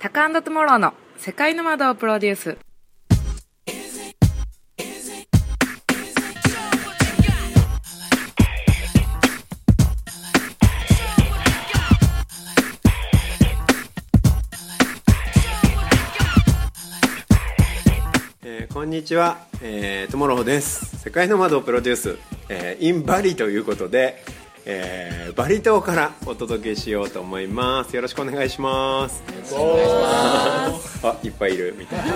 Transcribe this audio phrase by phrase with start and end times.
[0.00, 2.56] タカトゥモローの世界の窓をプロデュース。
[18.44, 20.96] えーこんにちは、えー、トモローです。
[20.98, 22.18] 世界の窓をプロデュース、
[22.48, 24.22] えー、 in バリということで、
[24.70, 27.94] えーバリ島からお届けしようと思います。
[27.96, 29.22] よろしくお願いします。
[31.02, 31.98] あいっぱいいるみたい。
[32.06, 32.14] な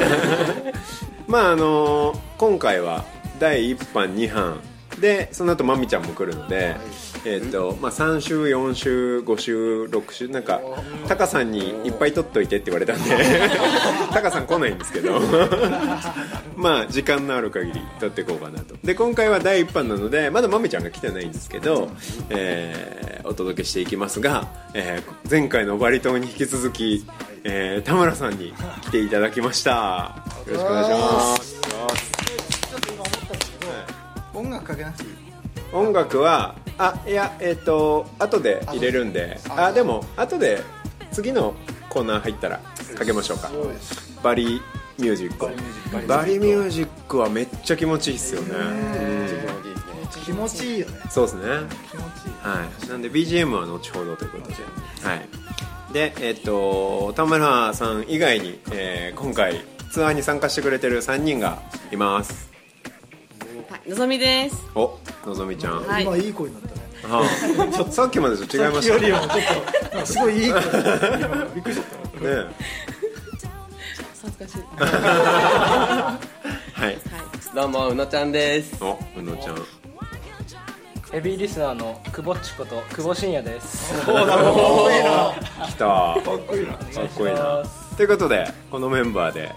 [1.28, 3.04] まああのー今回は
[3.38, 4.60] 第1版2版。
[5.00, 6.76] でその後まみちゃんも来るので、
[7.24, 10.60] えーとまあ、3週4週5週6週なんか
[11.06, 13.10] タカさんにいっぱい取っといてって言われたんで
[14.12, 15.20] タカさん来ないんですけど。
[16.56, 18.74] まあ時間のある限り取っていこうかなと。
[18.84, 21.90] で今回は第1版なのでまだまみちゃんが来てないんですけど、
[22.30, 27.06] えーお届けしていきますが、えー前回のバリ島に引き続き、
[27.44, 28.52] えー田村さんに
[28.82, 30.24] 来ていただきました。
[30.46, 31.62] よろしくお願いします。
[34.34, 35.31] 音楽かけなくていい
[35.72, 39.38] 音楽はあいやえっ、と後で入れるんで。
[39.48, 40.62] ああでも後で
[41.10, 41.54] 次の
[41.88, 42.60] コーナー入ったら
[42.96, 43.50] かけましょうか。
[44.22, 44.60] バリ
[44.98, 48.54] ミュージックバリミュージックはめっちゃ気持ちいいっすよね。
[50.24, 51.00] 気持ちいいよね。
[51.10, 51.42] そうですね。
[51.90, 52.32] 気持ちいい。
[52.42, 52.88] はい。
[52.88, 54.54] なんで BGM は後ほどということで。
[55.02, 55.28] はい。
[55.92, 59.60] でえっ、と田村さん以外に、えー今回
[59.92, 61.60] ツアーに参加してくれてる3人が
[61.92, 62.50] います。
[62.50, 62.51] はい、
[63.88, 64.66] のぞみです。
[64.74, 66.04] おのぞみちゃん、はい。
[66.04, 66.82] 今いい声になったね。
[67.04, 68.96] あさっきまでと違いました。
[68.96, 69.26] ねさっきよりもちょ
[69.98, 70.60] っとすごいいい声
[71.54, 72.46] びっくりしちゃったね
[74.22, 74.62] 恥ずかし い。
[76.80, 76.98] はい。
[77.54, 78.76] どうもうのちゃんです。
[78.80, 79.56] おうのちゃん。
[81.10, 83.92] ヘビーリスナーの久保っちこと久保真也です。
[84.00, 85.84] 来た。
[85.84, 86.72] かっこいいな。
[86.72, 86.84] かっ
[87.16, 87.62] こいいな。
[87.96, 89.52] ということでこのメンバーで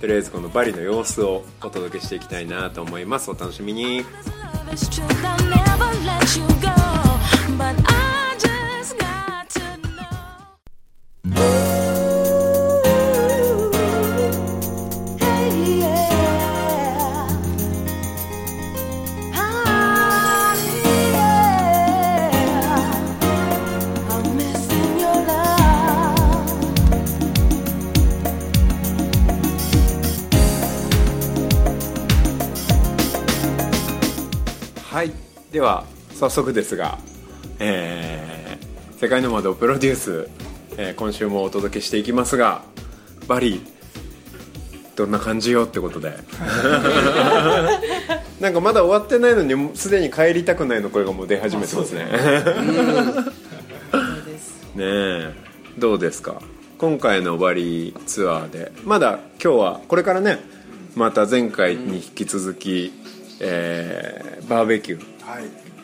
[0.00, 3.30] とりあえずこのバリの様子をお届けしていきたいなと思います。
[3.30, 4.04] お楽しみに。
[35.56, 36.98] では早速ですが、
[37.60, 40.28] えー世界の窓プロデュース、
[40.76, 42.60] えー今週もお届けしていきますが
[43.26, 43.62] バリ
[44.96, 46.12] どんな感じよってことで。
[48.38, 52.06] なんかまだ終わってないのにすでに帰りたくないの声がもう出始めてますね。
[52.10, 52.22] そう
[54.26, 54.52] です。
[54.74, 54.76] ね。
[54.84, 55.32] え
[55.78, 56.42] どうですか？
[56.76, 58.72] 今回のバリツアーで。
[58.84, 60.38] まだ今日はこれからね
[60.94, 62.92] また前回に引き続き、
[63.40, 65.15] えーバーベキューはい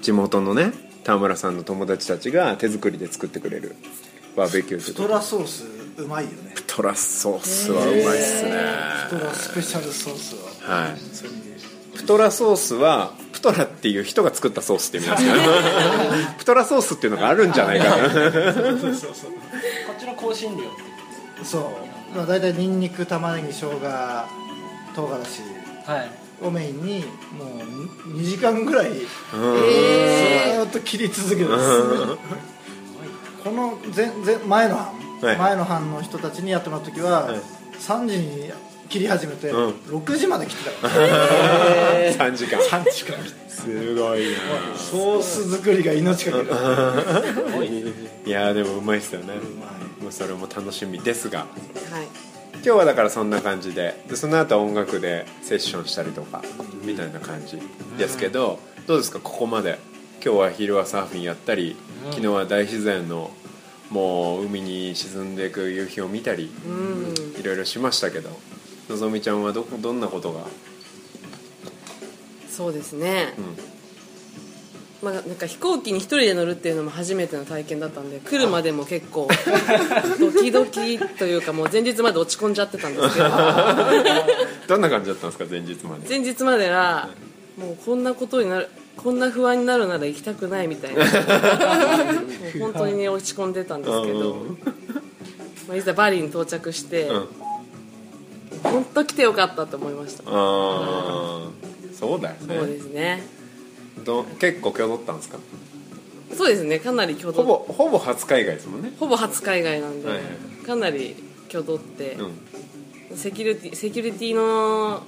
[0.00, 0.72] 地元のね
[1.04, 3.76] 田村さんの友達たちが手作りで作ってくれる
[4.36, 5.64] バーベキューとトラソース
[5.98, 6.53] うまいよね。
[6.54, 8.53] プトラソースはうまいっすね。
[9.08, 10.36] ストラスペシャルソース
[10.66, 10.86] は。
[10.86, 10.98] はい。
[10.98, 11.36] それに
[11.94, 18.10] プトラソースはプトラっていう人が作ったソースって意味なんですけどプトラソースっていうのがあるんじゃないかな。
[18.10, 19.38] そうそうそうこ
[19.94, 20.64] っちの香辛料。
[21.44, 22.16] そう。
[22.16, 23.80] まあ大体ニンニク玉ねぎ生姜
[24.94, 25.42] 唐辛子。
[25.91, 26.22] はい。
[26.42, 27.04] をメインに
[27.38, 31.82] もう2時間ぐらいずーっと切り続けてます。
[33.44, 34.86] この前前前の班、
[35.20, 35.36] はい。
[35.36, 37.41] 前の班の人たちにやってもらった時は、はい。
[37.78, 38.53] 3時に
[38.88, 39.70] 切り始めて、うん。
[39.70, 41.04] 6時まで切ってたから
[42.12, 42.60] 3時間。
[42.60, 43.19] 3時間。
[43.48, 44.38] すごいな。
[44.76, 46.44] ソース作りが命かける
[48.26, 49.34] いやーでもうまいっすよね。
[50.00, 51.41] もうそれも楽しみですが。
[51.41, 51.48] はい。
[52.64, 54.02] 今日はだからそんな感じで。
[54.08, 56.42] でその後音楽でセッションしたりとか
[56.84, 57.60] みたいな感じ
[57.98, 58.60] ですけど。
[58.86, 59.20] どうですか？
[59.20, 59.78] ここまで。
[60.24, 61.76] 今日は昼はサーフィンやったり
[62.10, 63.32] 昨日は大自然の
[63.90, 67.40] もう海に沈んでいく夕日を見たりうん。
[67.40, 68.30] いろいろしましたけど。
[68.88, 70.41] のぞみちゃんはどどんなことが、
[72.48, 73.34] そうですね。
[73.38, 73.56] うん、
[75.03, 79.28] まあ、なんか飛行機に一人で乗るっていうのも初めての体験だったんで来るまでも結構
[80.21, 83.28] ドキドキというかもう前日まで落ち込んじゃってたんですけど。
[84.69, 86.09] どんな感じだったんですか前日まで？
[86.09, 87.09] 前日までは
[87.59, 91.04] もうこんなことになるこんな不安になるなら行きたくないみたいな。
[91.04, 94.59] もう本当にね落ち込んでたんですけど、うん。
[95.66, 97.28] まあ、いざバリに到着して、うん。
[98.63, 100.22] 本当来てよかったと思いました。
[100.27, 101.49] ああ
[101.93, 102.57] そうだよね。
[102.57, 103.41] そうですね
[103.98, 105.39] ど結構今日乗ったんですか？
[106.36, 108.92] そうですねかなり挙動ほぼほぼ初海外ですもんね。
[108.98, 110.22] ほぼ初海外なんで、はいは
[110.66, 111.15] かなり
[111.48, 113.16] 挙取って、うん。
[113.18, 115.03] セキュリティセキュリティの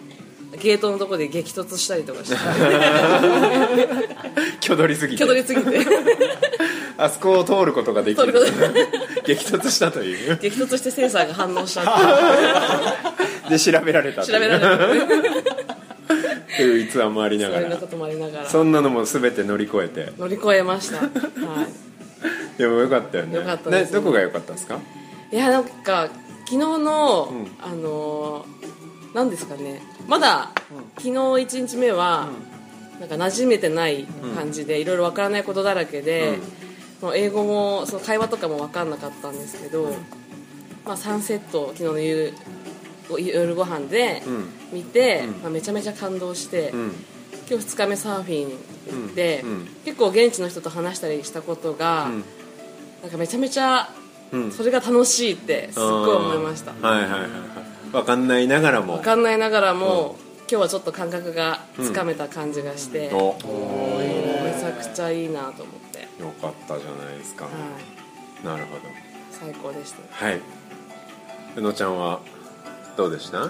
[0.60, 2.36] ゲートのとこで激突したりとかして。
[4.62, 5.24] 挙取りすぎて。
[5.24, 5.86] 挙取りすぎて。
[6.96, 8.32] あそこを通ることができる。
[9.26, 10.38] 激突したという。
[10.40, 11.84] 激突してセンサーが反応したっ
[13.50, 15.43] で調べられた調べられる
[16.56, 17.62] という逸話もありながら。
[17.62, 18.48] そういうこともありながら。
[18.48, 20.12] そんなのも全て乗り越えて。
[20.18, 21.10] 乗り越えました、は
[22.58, 23.36] でもよかったよね。
[23.36, 23.98] よかったですね。
[23.98, 24.78] どこが良かったですか？
[25.32, 26.08] い、いやなんか
[26.44, 27.46] 昨日の、うん。
[27.60, 29.80] あのーなんですかね。
[30.08, 30.50] まだ、
[30.96, 32.28] 昨日1日目は、
[32.98, 36.38] なんか馴染めてない感じで、いろいろわからないことだらけで、
[37.00, 39.94] もう英語もその会話とかも分かんなかったんですけど、
[40.84, 42.32] まあ、3セット昨日の夕
[43.18, 44.48] 夜ご飯でうん。
[44.72, 46.92] 見て、まあ、めちゃめちゃ感動して、うん。
[47.48, 48.56] 今日2日目サーフィン行
[49.10, 49.44] って、
[49.84, 52.24] 結構現地の人と話したりしたことが、ん。
[53.02, 53.88] なんかめちゃめちゃ
[54.32, 54.50] うん。
[54.50, 56.72] それが楽しいってすっごい思いました。
[56.72, 57.30] はいはいはいはい。
[57.92, 58.96] 分かんないながらも。
[58.96, 60.16] 分かんないながらも、
[60.50, 67.50] 今日はちょっと感覚がつかめた感じがして、うめちゃくちゃいいなと思って、よかったじゃないですか、は
[68.42, 68.82] い、なるほど。
[69.30, 70.24] 最高でした。
[70.24, 70.40] はい。
[71.56, 72.20] 宇野ちゃんは？
[72.96, 73.48] どうでした？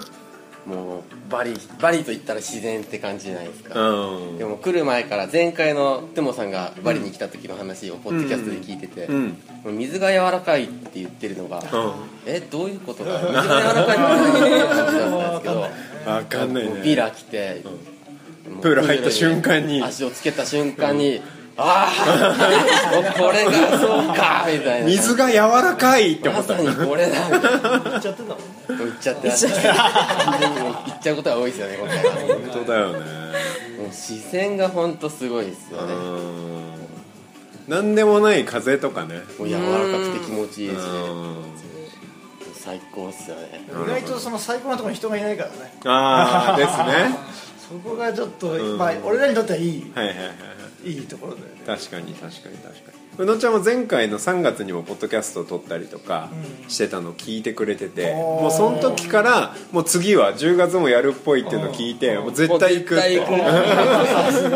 [0.65, 4.37] もうバリバリと言ったら自然って感じじゃないですか、うん。
[4.39, 9.27] でも来る前から前回のテモさんがバリに来た時の話をポッドキャストで聞いてて、うん。
[9.27, 11.63] もう水が柔らかいって言ってるのが、う
[12.25, 13.19] えどういうことだ？
[13.19, 15.61] 水が柔らかいって何って感じだったんですけどん
[16.15, 16.81] 分かんないね。
[16.83, 17.63] ビラ来て、
[18.63, 19.83] プール入った瞬間に。
[19.83, 21.21] 足をつけた瞬間に、
[21.57, 24.85] ああ これがそうかみたいな。
[24.87, 26.57] 水が柔らかいって思まった。
[26.57, 32.99] さにこれだみたいな言っちゃってたもんね言っちゃってた言っちゃうことが多いですよね今回はも本当だよね。
[33.89, 35.93] う視線が本当すごいですよね。
[35.93, 36.75] うん
[37.67, 39.15] 何でもない風とかね。
[39.39, 40.89] もう柔らかくて気持ちいいですね。
[40.99, 41.35] うん。
[42.53, 43.65] 最高っすよね。
[43.71, 45.55] 意外とその最高なところに人がいないからね。
[45.85, 47.17] ああですね。
[47.67, 48.77] そこがちょっと、うん。
[48.77, 49.91] まあ俺らにとってはいい。
[49.95, 50.33] はいはいはいは
[50.85, 51.51] いいいところだよね。
[51.65, 53.23] 確かに確かに確かに。
[53.23, 56.29] 宇野ちゃんも前回の3月にもポッドキャストを撮ったりとか
[56.67, 58.41] してたのを聞いてくれてて、おー。
[58.43, 63.19] もうその時からもう次は10月もやるっぽいっていうのを聞いてもう絶対行くって。
[63.19, 64.55] もう絶対行く。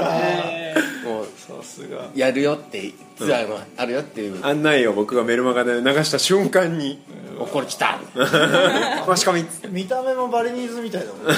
[1.09, 2.09] もうさすが。
[2.13, 6.99] やるよってツアーがあるよっていう、案内を僕がメルマガで流した瞬間に
[7.39, 7.99] おこれ来た
[9.07, 11.33] 「マシコミ」見た目もバリニーズみたいだもんね。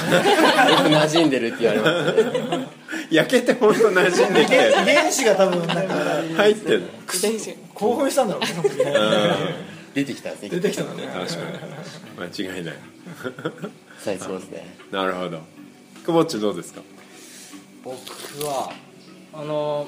[0.96, 2.58] 馴染んでるって言われます。
[2.58, 2.68] ね
[3.10, 5.94] 焼けて本当馴染んできて遺伝子が多分なんか
[6.36, 6.82] 入ってる。
[7.74, 8.42] 興奮したんだろう
[9.94, 11.04] 出てきた出てきたのね。
[11.12, 11.36] 確か
[12.24, 12.46] に。
[12.46, 12.74] 間違いない。
[13.98, 14.76] 最高ですね。
[14.90, 15.40] なるほど。
[16.04, 16.80] くぼっちどうですか？
[17.84, 17.94] 僕
[18.44, 18.72] は
[19.34, 19.86] あの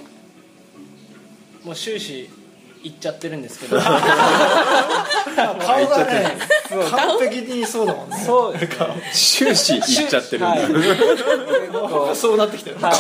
[1.65, 2.29] もう終始
[2.85, 3.81] 言っちゃってるんですけど。
[3.85, 3.91] 顔
[5.89, 6.37] がね
[6.91, 8.23] 完璧にそうだもんね。
[8.25, 8.55] そう
[9.13, 10.57] 終始言っちゃってるんだ、は
[12.13, 12.93] いそうなってきたよは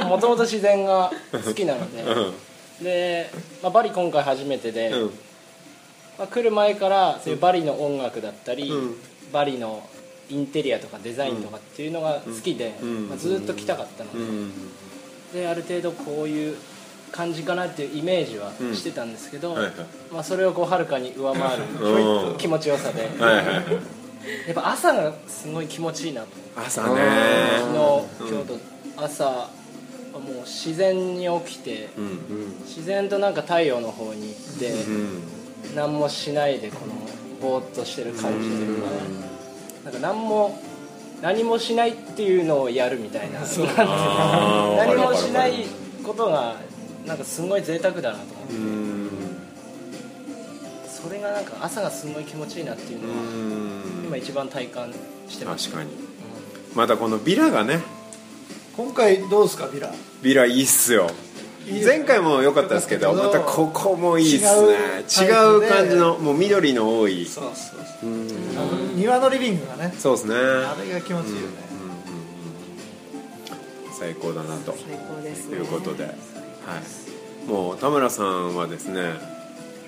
[0.00, 0.04] い。
[0.06, 2.02] もともと自然が好きなので。
[2.02, 2.34] うん。
[2.82, 3.30] で、
[3.62, 5.10] まあ、バリ今回初めてで、うん。
[6.18, 8.96] まあ、来る前からそういうバリの音楽だったり、うん。
[9.32, 9.86] バリの
[10.30, 13.08] インテリアとかデザインとかっていうのが好きで、ん。
[13.08, 14.10] まあ、ずっと来たかったの
[15.34, 16.56] である程度こういう
[17.12, 19.72] 感じかなっていうイメージはしてたんですけど、はいはい。
[20.12, 22.38] まあ、それをこうはるかに上回るうん。
[22.38, 23.54] 気持ちよさで、 はいはいはい。
[23.54, 23.60] や
[24.52, 26.28] っぱ朝がすごい気持ちいいなと。
[26.56, 27.00] 朝ね。
[28.18, 28.58] 昨日、今日と
[28.96, 29.50] 朝
[30.12, 32.54] もう自然に起きて、うん。
[32.66, 35.22] 自然となんか太陽の方に行って、うん。
[35.74, 36.94] 何もしないでこの
[37.40, 38.88] ぼーっとしてる感じというか
[39.84, 40.58] なんか何も
[41.22, 43.40] 何もしないっていうのをやるみたいな。
[43.44, 45.66] 何もしない
[46.04, 46.56] ことが
[47.10, 48.54] なんかすごい贅沢だなと思って。
[48.54, 49.10] うん。
[50.88, 53.18] それがなんか朝がすごい気持ちいいなっていうのはう
[54.04, 54.06] ん。
[54.06, 54.92] 今一番体感
[55.28, 55.68] してます。
[55.70, 55.90] 確かに。
[56.76, 57.80] またこのビラがね。
[58.76, 59.92] 今回どうですかビラ？
[60.22, 61.10] ビラいいっすよ。
[61.66, 64.76] 前回も良かったですけどまたここもいいっすね。
[65.20, 67.26] 違違う感じのもう緑の多い。
[67.26, 67.54] そうそう
[68.00, 68.10] そう。
[68.56, 69.92] あの庭のリビングがね。
[69.98, 70.34] そうですね。
[70.36, 71.70] あれが気持ちいいよね。
[73.98, 74.72] 最高だなと。
[74.72, 75.56] 最高ですね。
[75.56, 76.14] いうことで、はい、
[77.46, 79.14] もう田村さんはですね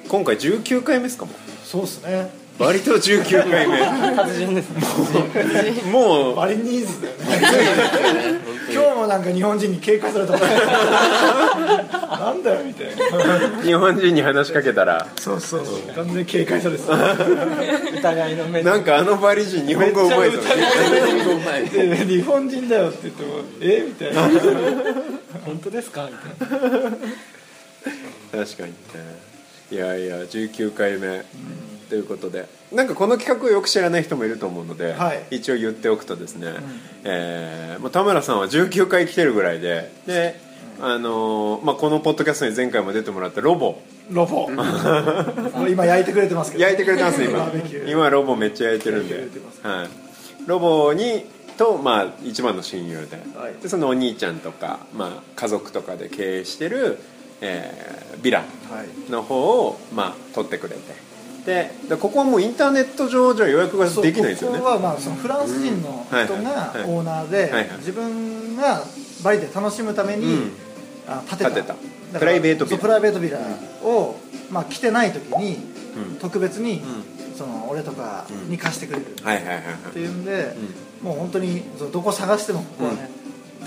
[0.09, 1.33] 今回19回目ですかも。
[1.65, 2.42] そうっすね。
[2.59, 3.79] 割と19回目。
[4.17, 5.91] 達人ですね。
[5.91, 6.37] もう。
[6.37, 8.41] バリニーズだよね
[8.73, 15.09] 今日もなんか日本人に警戒されたなんだよみたいな日本人に話しかけたら。
[15.19, 15.81] そうそうそう。
[15.95, 16.95] 完全に警戒されてた。
[18.15, 18.71] 疑いの目で。
[18.71, 20.39] なんかあのバリ人日本語うまいぞ
[21.73, 23.29] で日本人だよって言っても
[23.61, 24.23] えみたいな。
[25.45, 26.09] 本当ですか？
[26.11, 26.61] みたいな。
[26.61, 29.32] 確かにね
[29.73, 31.25] いやいや19回目。
[31.89, 32.47] ということで。
[32.73, 35.25] なんかこの企画をよく知らない人もいると思うので、はい。
[35.31, 36.55] 一応言っておくとですね、
[37.05, 40.39] えーまあ、田村さんは19回来てるぐらいでで、
[40.79, 43.81] あのーまあ、このポッドキャストに前回も出てもらったロボ。
[44.11, 44.51] ロボ。
[45.69, 46.65] 今焼いてくれてますけど。
[46.65, 47.51] 焼いてくれてます今。
[47.87, 49.29] 今ロボめっちゃ焼いてるんで。
[49.63, 49.89] はい、
[50.47, 51.25] ロボに
[51.57, 53.55] と、まあ、一番の親友で,、はい。
[53.63, 56.99] でそのお兄ちゃんとか、まあ、家族とかで経営してる、
[57.43, 59.11] えービラはい。
[59.11, 60.81] の方を、まあ、取ってくれて。
[61.45, 64.59] ででここはもうインターネット上じゃ予約ができないんですよね。
[64.59, 68.85] ここはまあそのフランス人の人がオーナーで自分が
[69.25, 70.53] バリで楽しむために、うん。
[71.09, 71.51] あ建てた。
[71.51, 71.69] 建て
[72.13, 72.19] た。
[72.21, 72.79] プライベートビラ。
[72.79, 73.39] プライベートビラ
[73.83, 74.15] を、
[74.51, 75.57] まあ、来てない時に、
[75.97, 76.17] うん。
[76.21, 76.83] 特別に、ん。
[77.37, 80.55] その俺とかに貸してくれる、っていうんで、
[81.03, 83.11] もう本当にどこ探してもここはね、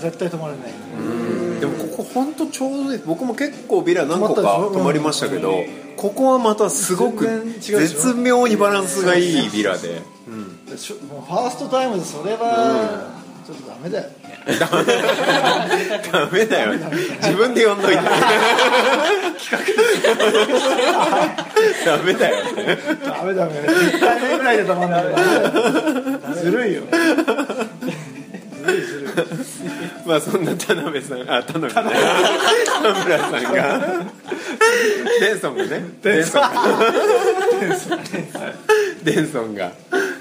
[0.00, 3.02] 絶対泊まれない、でもここ本当ちょうどいい。
[3.04, 5.64] 僕も結構ビラ何個か泊まりましたけど、
[5.96, 7.26] ここはまたすごく
[7.60, 10.60] 絶妙にバランスがいいビラで、うん。
[10.66, 13.14] ファーストタイムでそれは、
[13.46, 14.10] ちょっとダメだよ
[16.10, 16.72] ダメだよ
[17.22, 18.02] 自分で呼んどいて。
[21.84, 22.36] ダメだよ
[23.04, 25.04] ダメダメ1回目ぐらいで泊まんない
[26.34, 26.82] ずるいよ
[30.06, 31.72] まあそんな田辺さんあ田辺。
[31.72, 31.92] さん田
[33.04, 34.06] 村さんが。
[35.20, 35.84] デンソンがね。
[36.02, 36.52] デンソンが
[39.04, 39.72] デンソンが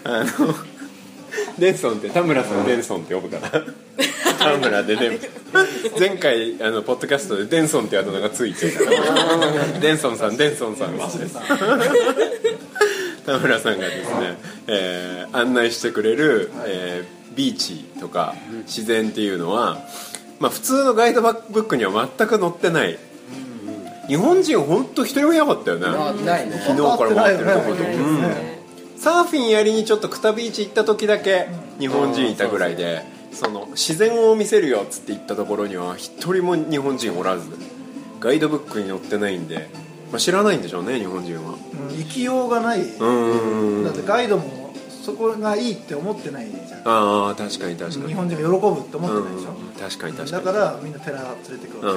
[0.03, 0.55] あの
[1.57, 3.63] デンソンって田村さんデンソンって呼ぶから。
[4.37, 5.19] 田村でデン
[5.97, 9.79] 前回あのポッドキャストでデンソンってあだ名がついてたから。
[9.79, 10.97] デンソンさんデンソンさん。
[10.97, 11.37] です
[13.25, 14.37] 田村さんがですね、
[14.67, 19.79] えー案内してくれる、えービーチとか自然っていうのは、
[20.39, 22.97] まあ、普通のガイドブックには全く載ってない。
[24.07, 25.87] 日本人本当一人もいなかったよね。
[25.87, 26.61] あないね。
[26.65, 27.95] 昨日から回ってるとことね。
[27.95, 28.99] うん。
[28.99, 31.47] サーフィンやりにちょっとクタビーチ行った時だけ
[31.79, 37.49] 日本人いたぐらいでその自然を見せるよっつって行ったところには一人も日本人おらず
[38.19, 39.69] ガイドブックに載ってないんで、
[40.11, 41.55] まあ、知らないんでしょうね日本人は。
[41.89, 41.97] うん。
[41.97, 42.87] 行きようがない、だっ
[43.93, 44.64] てガイドも
[45.05, 46.79] そこがいいって思ってないじゃん。
[46.83, 48.07] ああ確かに確かに。
[48.07, 50.45] 日本人が喜ぶって思ってないでしょ、うん確かに確かに。
[50.45, 51.93] だからみんな寺連れてくる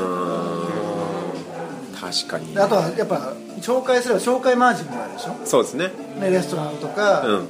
[1.98, 2.58] 確かに。
[2.58, 5.90] あとはやっぱ紹介すれば紹介マージンもらえるでしょ、そうですね。
[6.20, 7.48] ね、レストランとか、うん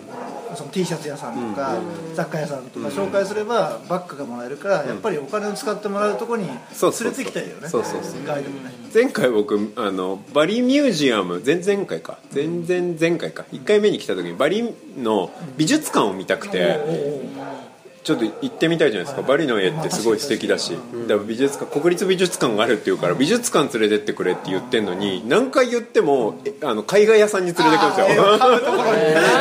[0.58, 1.78] その T シャツ屋さんとか、
[2.14, 7.68] 雑貨屋さんとか紹介すればバッグがもらえるから、やっぱりお金を使ってもらうところに連れてきたいよね。
[7.68, 8.24] そうそうそう。
[8.26, 12.18] ガイドもね前回僕あのバリミュージアム前々回か。
[12.34, 13.44] 前々前回か。
[13.52, 16.78] 1回目に来た時にバリの美術館を見たくて
[18.08, 19.20] ちょっと行ってみたいじゃないですか。
[19.20, 20.72] バリの絵ってすごい素敵だし。
[21.06, 28.38] だから美術館国立美術館があるっていうから美術館連れてってくれって言ってんのに何回言ってもえあの絵画屋さんに連れてくるんですよ。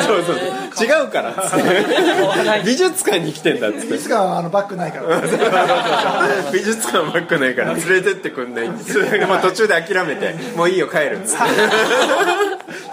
[0.03, 0.86] そう そうそう。
[0.86, 2.63] 違うからっつって。
[2.65, 3.88] 美術館に来てんだっつって。
[3.88, 5.21] 美術館はあのバッグないから。
[6.51, 7.74] 美術館ばっかないから。
[7.74, 8.67] 連れてってくんない。
[8.67, 10.36] んですでも途中で諦めて。
[10.57, 11.43] もういいよ帰るっつって。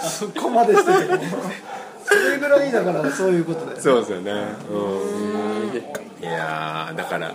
[0.09, 0.93] そこまでして
[2.05, 4.33] それぐらいだからそういうことでそうですよね。
[4.71, 4.75] う
[6.23, 6.23] ん。
[6.23, 7.35] いやーだから。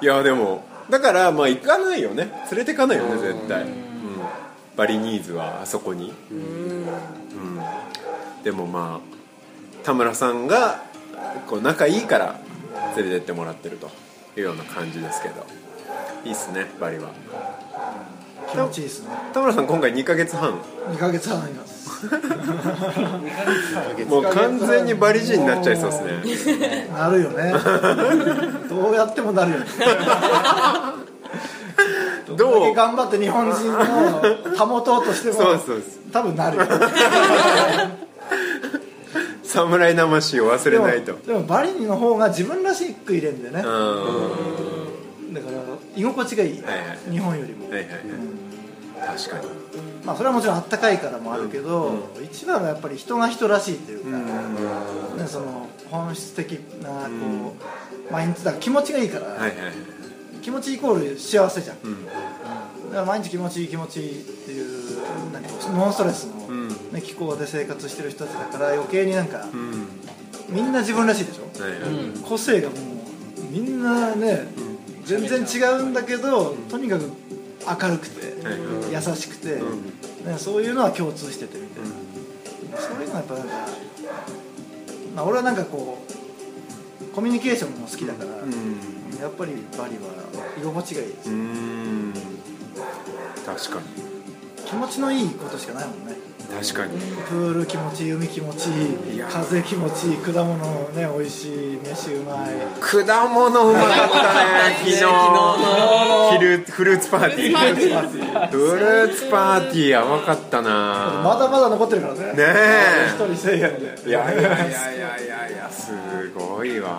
[0.00, 2.30] いやでもだからまあ行かないよね。
[2.50, 3.70] 連れてかないよね絶対、うん、
[4.76, 6.12] バリニーズはあそこに。
[6.30, 6.86] うん。
[8.42, 10.82] でもまあ田村さんが
[11.46, 12.40] こう仲いいから
[12.96, 13.90] 連れてってもらってると。
[14.36, 15.46] いうような感じですけど。
[16.24, 17.10] いいっすねバリは。
[18.50, 19.08] 気持ちいいですね。
[19.32, 20.60] 田村さん今回2ヶ月半。
[20.90, 21.75] 2ヶ月半います
[24.08, 25.96] もう完全にバリ人になっちゃいそうで
[26.36, 26.88] すね。
[26.92, 27.54] なるよね。
[28.68, 29.66] どうやってもなるよね。
[32.26, 33.78] どんだどうけ頑張って日本人の
[34.56, 36.64] 保とうとしてもそうそうです多分なるよ。
[39.44, 41.12] 侍魂を忘れないと。
[41.26, 43.62] でもバリの方が自分らしく入れんだよね。
[43.62, 43.74] だうん。
[45.34, 45.56] から
[45.96, 48.00] 居心地がいい、はいはい日本よりも、はいはいはい
[49.06, 49.46] 確かに。
[50.04, 54.10] まあそれはもちろんあったかいからもあるけど、一番はやっぱり人が人らしいっていうか、
[55.16, 57.54] ね、その本質的なこ
[58.08, 59.52] う、毎日だから気持ちがいいから、はいはい。
[60.42, 62.12] 気持ちイコール幸せじゃん、だ
[62.92, 66.68] から毎日気持ちいい気持ちいいっていうなんかノンストレスの、ん。
[66.68, 69.88] ね、気候で生活してる人たちだから余計になんか、うん。
[70.48, 71.80] みんな自分らしいでしょ、はいはい。
[72.22, 72.78] 個性がもう
[73.50, 74.46] みんなね
[75.04, 77.10] 全然違うんだけどとにかく
[77.66, 78.58] 明るくてはい。
[78.92, 81.90] 優しくて、ね、そういうのは共通しててみたいな、
[82.80, 83.54] そういうのはやっぱなんか、
[85.14, 88.36] まあ、俺はなんかこうコミュニケーションも好きだから、や
[89.28, 90.02] っぱりバリは
[90.58, 92.12] 居心地がいいです、うん。
[93.44, 93.84] 確かに。
[94.66, 96.98] 気持ちのいいことしかないもんね確かに。
[97.28, 98.70] プール気持ちいい海気持ちい
[99.16, 100.56] い風気持ちいい果物
[100.94, 102.48] ね美味しい飯うまい。
[102.80, 104.96] 果物うまかったね 昨日
[106.38, 108.48] 昼フルーツパーティー。
[108.50, 109.88] フルーツパーティー。
[109.90, 111.20] やばかったな。
[111.24, 112.20] まだまだ残ってるからね。
[112.20, 113.08] ねえ。
[113.08, 114.08] 一人1000円で。
[114.08, 115.92] いやいやいやいやいやいやす
[116.34, 116.78] ごい。
[116.80, 116.98] わ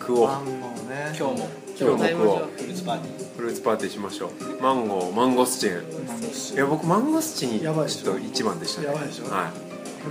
[0.00, 0.28] 食おう。
[0.28, 1.48] マンゴーね今日も
[1.80, 3.36] 今日も食おうフルーツパーティー。
[3.36, 4.62] フルーツパーティーしましょう。
[4.62, 6.54] マンゴーマンゴスチン。
[6.54, 8.88] いや僕マンゴスチンちょっと一番でしたね。
[8.88, 9.24] やばいでしょ。
[9.30, 9.50] は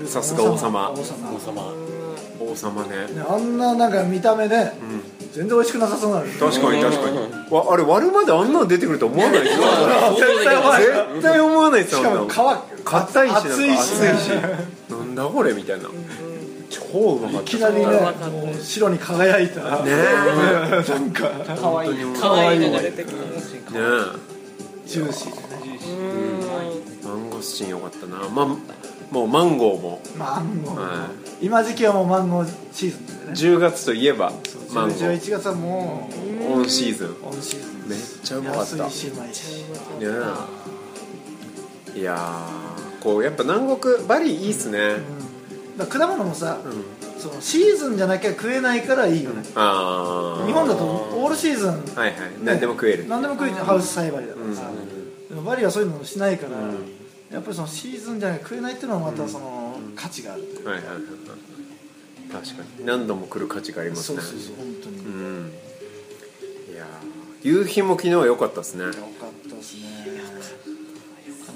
[0.04, 0.08] い。
[0.08, 0.90] さすが王様。
[0.90, 1.32] 王様。
[1.32, 1.74] 王様。
[2.40, 2.90] 王様ね。
[3.14, 4.74] ねあんななんか見た目ね、
[5.32, 6.32] 全然美味しくなさそうなのに。
[6.34, 7.18] 確かに確かに。
[7.52, 9.64] わあれ割るまであんなの出てくると思わないですよ。
[10.18, 10.84] 絶対うまい。
[10.84, 13.36] 絶対思わないですよしかも皮硬いし。
[13.36, 14.32] 熱いし。
[14.90, 15.88] なんだこれみたいな
[16.92, 17.44] 超うまかった。
[17.44, 19.84] いきなりね白に輝いた。
[19.84, 19.92] ね
[20.88, 21.30] なんか。
[21.30, 23.80] かわいい可愛いのが出てくるえね
[24.86, 25.50] ジューシー。
[25.50, 25.80] でね
[27.04, 28.28] えマンゴスチンよかったな。
[28.30, 28.46] ま
[29.12, 30.02] もうマンゴーも。
[30.18, 31.10] マンゴー、は
[31.42, 33.32] 今時期はもうマンゴーシーズンでね。
[33.34, 34.32] 10月といえば
[34.72, 35.20] マンゴー。
[35.20, 36.10] 11月はも
[36.52, 37.08] オンシーズン。
[37.08, 38.78] うオンシーズンめっちゃうまかった。
[38.78, 40.08] 安いしいしね
[41.96, 42.00] え。
[42.00, 44.98] いやーこうやっぱ南国バリいいっすね
[45.84, 46.86] ら果物もさ、うん。
[47.20, 52.16] そのシーズンじゃなきゃ食えないからいいよね、日本だとオールシーズン、はいはい。
[52.44, 53.08] 何でも食える。
[53.08, 54.50] 何でも食えるハウス栽培だかうん。
[54.52, 54.70] らさ、
[55.30, 56.58] でもバリはそういうのしないから、
[57.32, 60.70] やっぱりそのシーズンじゃなきゃ食えないっていうのはまたその価値があるというか。
[60.72, 61.04] はいはいはいはい。
[62.32, 62.86] 確かに。
[62.86, 64.22] 何度も来る価値がありますね。
[64.22, 65.54] そうそうそう本当に、ようん。
[66.74, 66.88] いやー。
[67.42, 68.86] 夕日も昨日は良かったですね。
[68.86, 68.94] かっ
[69.50, 69.82] たですね。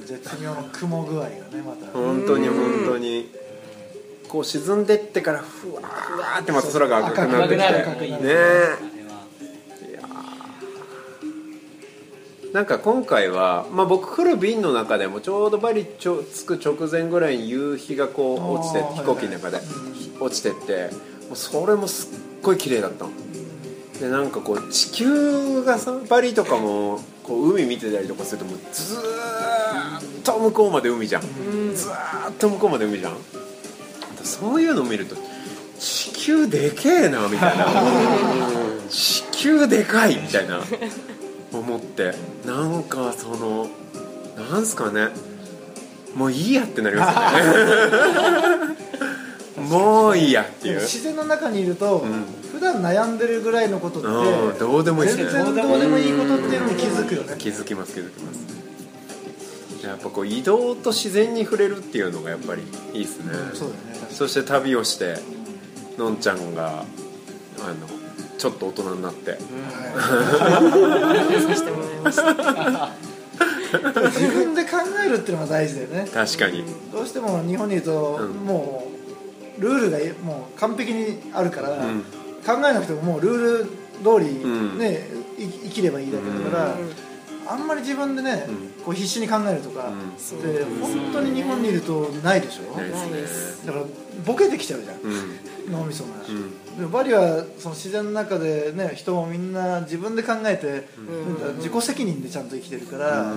[0.05, 1.33] 絶妙の雲具合がね
[1.65, 1.87] また。
[1.93, 3.29] 本当に本当に
[4.33, 8.09] こう沈んでってからふわーふわーってまた空が赤くなってきて。
[8.09, 8.93] ねえ。
[12.51, 19.59] なんか今回は、まあ、僕来る便の中でもちょうどバリちょ着く直前ぐらいに夕日がこう落ちて飛行機の中で
[20.19, 20.89] 落ちてって
[21.27, 23.11] もうそれもすっごい綺麗だったの。
[23.99, 28.99] でなんかこう地球がさバリとかもこう海見てたりとかするともうずー
[29.99, 31.21] っと向こうまで海じゃん。
[31.21, 33.17] ずーっと向こうまで海じゃん
[34.23, 35.15] そういうのを見ると
[35.79, 37.65] 地球でけえなみたいな。
[38.89, 40.61] 地球でかいみたいな。
[41.51, 42.13] 思って。
[42.45, 43.67] なんかその
[44.37, 45.09] なんすかね。
[46.15, 47.67] もういいやってなりますよ
[48.67, 48.75] ね。
[49.69, 50.81] もういいやっていう。
[50.81, 52.25] 自然の中にいると、ん。
[52.51, 55.31] 普段悩んでるぐらいのことって、うんどうでもいいですね。
[55.31, 57.35] 全然どうでもいいことっていうのに気づくよね。
[57.37, 58.62] 気づきます気づきます
[59.83, 64.07] やっぱこう移動と自然に触れるっていうのがやっぱりいいですね、そうだよね。
[64.09, 65.17] そして旅をして
[65.97, 66.85] のんちゃんがあの
[68.37, 69.39] ちょっと大人になって、さ
[71.55, 72.91] せてもらいました
[74.09, 76.07] 自分で考えるっていうのが大事だよね。
[76.13, 76.63] 確かに。
[76.91, 82.03] どうしても日本にいると、うんもうルールがもう完璧にあるから、ん。
[82.45, 83.65] 考えなくてももうルール
[84.03, 84.77] 通り、ん。
[84.77, 86.75] ねい生きればいいだけだから、
[87.47, 88.47] あんまり自分でね、
[88.83, 90.41] こう必死に考えるとか、うん。
[90.41, 92.91] で本当に日本にいるとないでしょ、ない
[93.65, 93.85] だから
[94.25, 95.71] ボケてきちゃうじゃん、うん。
[95.71, 96.77] 脳みそが、ん。
[96.77, 100.87] でもバリはその自然の中でね人もみんな自分で考えて、
[101.57, 103.33] 自己責任でちゃんと生きてるから、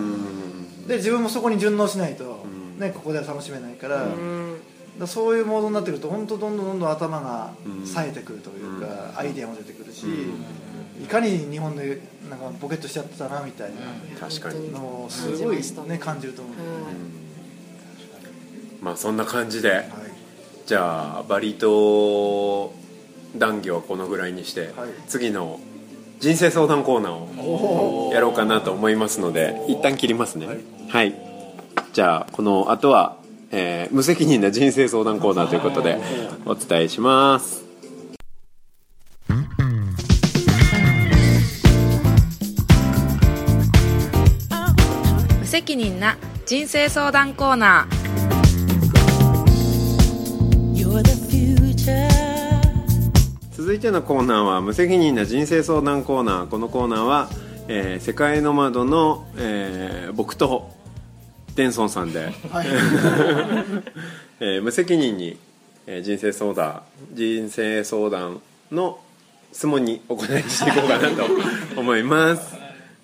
[0.87, 2.45] で自分もそこに順応しないと、
[2.79, 4.07] ね、ここでは楽しめないから,、
[5.07, 7.53] そういうモードになってくると本当どんどんどんどん頭が
[7.85, 10.07] 冴えてくるというか、アイデアも出てくるし、
[11.03, 13.77] いかに日本でなんかボケっとしちゃってたなみたいな
[14.19, 14.73] 確かに。
[14.73, 15.57] のをすごい、
[15.89, 16.55] ね、感じると思う、
[18.83, 19.85] まあそんな感じで
[20.67, 22.73] じゃあバリ島
[23.37, 24.71] 談義はこのぐらいにして、はい。
[25.09, 25.61] 次の
[26.19, 30.49] 人生相談コーナーをやろうかなと思いますので一旦切りますね。
[30.89, 31.15] はい、
[31.93, 33.19] じゃあこの後は、
[33.51, 36.01] えー無責任な人生相談コーナーということで
[36.45, 37.66] お伝えします
[45.97, 48.07] な人生相談コーナー.
[53.53, 56.47] 続いてのコーナーは無責任な人生相談コーナー。
[56.49, 57.29] このコーナーは、
[57.69, 60.71] えー世界の窓の、えー僕と
[61.57, 62.33] デンソンさんで、
[64.41, 65.37] えー無責任に、
[65.87, 66.83] えー人生相談
[67.13, 69.01] 人生相談の
[69.53, 71.25] 質問にお答えしていこうかなと
[71.81, 72.55] 思います。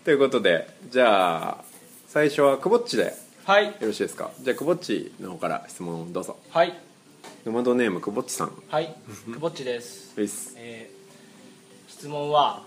[0.05, 1.64] ということでじゃあ
[2.12, 3.05] 最初はくぼっちで。
[3.05, 3.11] よ
[3.46, 3.75] はい。
[3.81, 4.31] ろしいですか？
[4.42, 6.37] じゃあくぼっちの方から質問をどうぞ。
[6.51, 6.79] はい。
[7.46, 8.53] ノマドネームくぼっちさん。
[8.68, 8.94] はい。
[9.33, 10.55] くぼっちです、です。
[10.59, 12.64] えー質問は、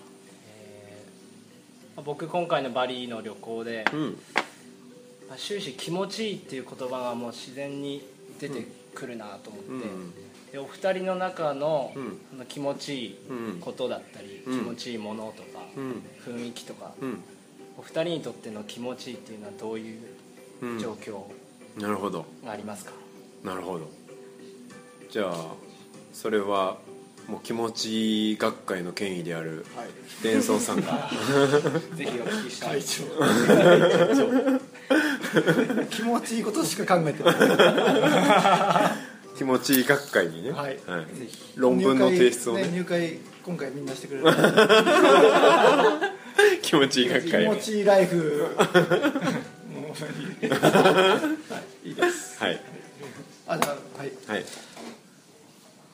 [0.50, 4.18] えー僕今回のバリの旅行で、うん。
[5.30, 8.04] まあ終始気持ちいいっていう言葉がもう自然に
[8.40, 10.12] 出てくるなと思って、うん。
[10.54, 12.20] でお二人の中の,、うん。
[12.34, 14.60] あの気持ちいいうんことだったり、うん。
[14.60, 16.02] 気持ちいいものとか、うん。
[16.26, 17.24] 雰囲気とか、うん
[17.78, 20.00] お二人にとっての気持ちいいっていうのはどういう
[20.62, 20.80] うん。
[20.80, 21.24] 状況
[21.78, 22.26] なるほど。
[22.46, 22.92] がありますか、
[23.44, 23.90] なるほど。
[25.10, 25.36] じゃあ
[26.14, 26.78] それは
[27.28, 29.88] もう気持ちいい学会の権威であるはい。
[30.24, 31.10] 伝送さんが。
[31.96, 32.82] ぜひお聞きしたい。
[35.90, 37.36] 気持ちいいことしか考えてない。
[39.38, 40.80] 気持ちいい学会にね、はい。
[41.56, 42.70] 論文の提出をね。
[42.72, 44.26] 入会ね入会今回みんなしてくれる
[46.62, 48.48] 気持ちいい学気会を持ちいいライフ。
[48.58, 49.44] は
[51.84, 51.90] い。
[51.90, 52.60] いいですはい
[53.48, 54.46] あじゃあはい、はい。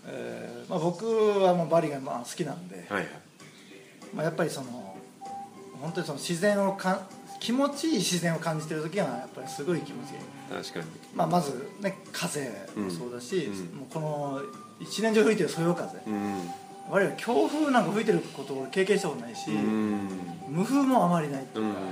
[0.07, 1.05] えーまあ、僕
[1.39, 3.07] はもうバリがまあ好きなんで、はい
[4.13, 4.97] まあ、やっぱりその
[5.79, 7.07] 本当にその自然をかん
[7.39, 10.17] 気持ちいい自然を感じてる時はやっぱりすごい気持ちいい、
[10.63, 10.85] 確かに。
[11.15, 13.79] まあ、まずね風もそうだし、うん。
[13.79, 14.41] もうこの
[14.79, 15.99] 一年中吹いてるそよ風。
[16.07, 16.51] うん
[16.91, 20.09] 我々強風なんか吹いてることを経験したことないし、うん。
[20.49, 21.83] 無風もあまりないってういうか、ん。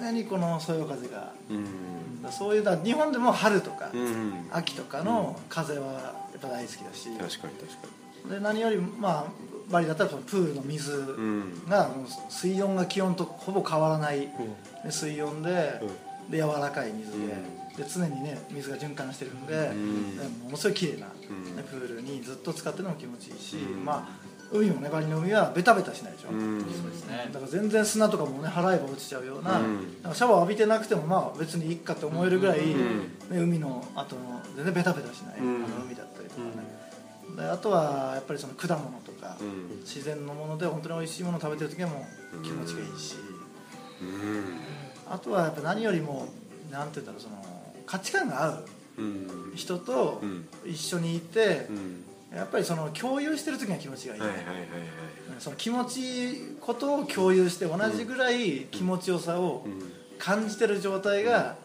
[0.00, 2.30] 常にこのそよ風が、うん。
[2.30, 9.32] そういうだ日本でも春とか、うん秋とかの風はやっぱ大好きだし、確かに確かで何よりまあ
[9.70, 10.92] バリだったらそのプールの水
[11.68, 11.90] が
[12.30, 14.28] 水温が気温とほぼ変わらない、
[14.84, 15.80] で水温で,、
[16.30, 17.34] で柔らかい水で,、
[17.76, 19.46] で常にね水が循環してるん。
[19.46, 19.72] で、
[20.44, 21.12] ものすごい綺麗な、ね
[21.56, 21.62] うん。
[21.64, 23.84] プールにずっと使ってるのも気持ちいいし、うん。
[23.84, 26.58] まあ海もねバリの海はベタベタしないでしょ、うん。
[26.60, 26.64] だ
[27.40, 30.14] から全然砂とかもね払えば落ちちゃうような,、うん。
[30.14, 32.68] シャワー浴びてなくてもまあ別にいいかって思えるぐらい、ん。
[32.68, 35.64] ね、海の後の全然ベタベタしない、うん。
[35.64, 36.52] あの海だったりとかね、
[37.36, 39.80] であとはやっぱりその果物とか、うん。
[39.80, 42.06] 自然のもので本当に美味しいものを食べてる時はも
[42.38, 43.16] う気持ちがいいし、
[44.02, 44.44] うん。
[45.10, 46.28] あとはやっぱ何よりも
[46.74, 47.36] なんて言うんだろうその
[47.86, 48.64] 価値観が合う
[48.98, 50.48] うん人とうん。
[50.66, 52.04] 一緒にいてう、ん。
[52.36, 54.64] やっぱりその共有してる時が気持ちがいい、はいはいはいはい
[55.38, 59.92] その気持ちいいことを共有して同じぐらい気持ちよさをうん。
[60.18, 61.56] 感じてる状態が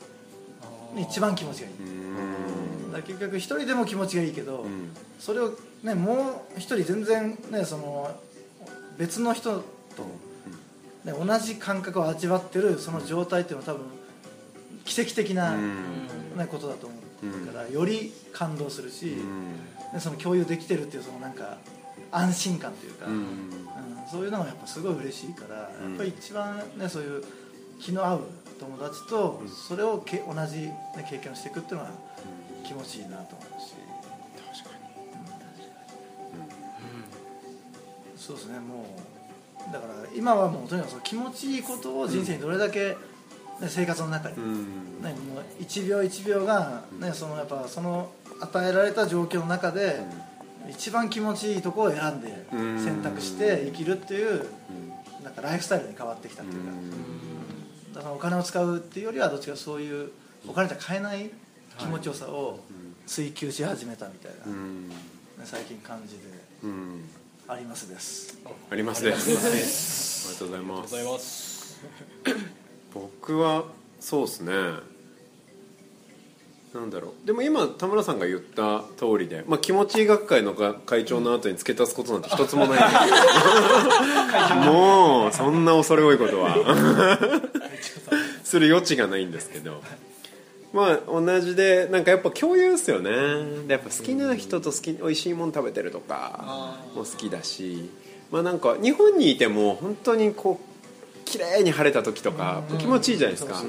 [0.97, 2.91] 一番気持ちがいい、うん。
[2.91, 4.89] だ結局一人でも気持ちがいいけど、うん。
[5.19, 8.11] それを、ね、もう一人全然、ね、その
[8.97, 9.63] 別の人と、
[11.05, 13.85] ね、同じ感覚を味わってるその状態っていうのは多分
[14.89, 15.75] 奇跡的な、うん。
[16.35, 19.51] ね、ことだと思うから、より感動するし、うん。
[19.93, 21.57] ね、その共有できてるっていうそのなんか
[22.11, 23.13] 安心感というか、うん。
[23.13, 23.23] うん
[24.11, 27.23] そういうのがやっぱすごい嬉しいから、やっぱり一番、ね、そういう
[27.79, 28.21] 気の合う
[28.59, 30.73] 友達とそれをけ同じ、ね、
[31.07, 31.91] 経験をしていくっていうのは
[32.65, 33.75] 気持ちいいなと思うし。
[34.63, 34.89] 確かに。
[38.17, 38.85] そうですねも
[39.69, 42.95] うだから今はもうとにかくその気持ちいいことを人生にどれだけ、ね、
[43.67, 45.01] 生活の中に、うん。
[45.01, 49.99] ね、もう一秒一秒が、ね、そのやっぱその与えられた状況の中で、
[50.69, 52.83] 一番気持ちいいところを選んでうん。
[52.83, 54.45] 選択して生きるっていう
[55.23, 56.71] なんかライフスタイルに変わってきたっていうか、
[57.95, 60.11] だからお金を使うっていうよりはどっちかそういう
[60.47, 61.29] お金じゃ買えない
[61.77, 62.59] 気持ちよさを
[63.07, 64.91] 追求し始めたみたいな、ねうん。
[65.43, 66.23] 最近感じで
[66.63, 67.09] うん。
[67.47, 68.37] ありますです。
[68.69, 70.27] ありますです。
[70.27, 70.91] ありがとうございます。
[70.91, 72.58] ございます
[72.93, 73.65] 僕は
[73.99, 74.53] そうですね。
[76.73, 77.27] なんだろう。
[77.27, 82.77] でも今田村さんが言った通りで、まあ、気持ちいい学会のが会長の後に付け足すことなんて一つもない。
[82.77, 82.93] んです
[84.49, 86.55] けどもうそんな恐れ多いことは。
[88.43, 89.81] する余地がないんですけど。
[90.71, 93.11] まあ同じでなんかやっぱ共有ですよね。
[93.67, 97.89] でやっぱ好きな人と好き美味しいもの食べてるとかも好きだし。
[98.31, 100.68] まあなんか日本にいても本当にこう
[101.29, 103.61] 綺麗に晴れた時とか気持ちいいじゃないですか。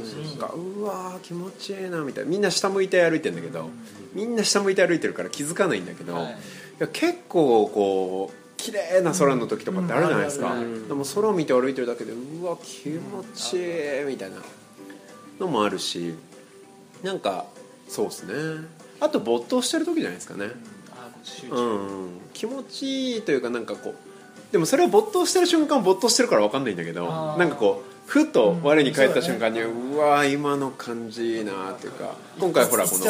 [0.54, 2.30] うわー気持ちいいなみたいな。
[2.30, 3.68] みんな下向いて歩いてんだけど
[4.14, 6.18] みんな下向いて歩いてるから気づかないんだけど、い、
[6.78, 10.54] や結構こう綺麗な空の時とかってあるじゃないですか、
[10.88, 14.36] でも空を見て歩いてるだけでうわ気持ちいいみたいな。
[15.40, 16.14] のもあるし
[17.02, 17.46] なんか
[17.88, 18.34] そうですね。
[19.00, 20.44] あと没頭してる時じゃないですかね。
[20.44, 20.50] う
[21.48, 22.20] 中、ん。
[22.34, 23.94] 気持ちいいというかなんかこう
[24.52, 33.04] でもそれは没頭してる瞬間没頭してるから分かんないんだけどなんかこうふと我に返ったうんそう瞬間に、うわー今の感じいいなっていうか今回ほらこの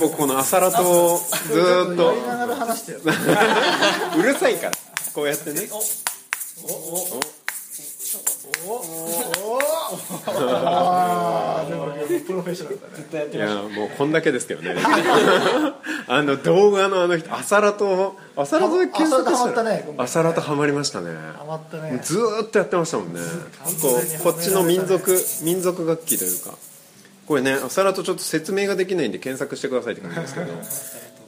[0.00, 2.98] 僕この朝ラトをずーっとやりながら話してよ
[4.18, 4.72] うるさいから
[5.14, 5.68] こうやってね
[10.26, 11.86] ああでも
[12.26, 14.74] プロフェッショナルだねいやもうこんだけですけどね
[16.06, 23.20] あの動画のあの人朝ラト朝ラトで検索朝ラトハマしたらったね今回朝ラトハマりましたねハマったねずっとやってましたもんね
[24.22, 26.54] こっちの民族民族楽器というか
[27.26, 30.46] これねお皿とちょっと説明ができないんで検索してくださいって感じですけど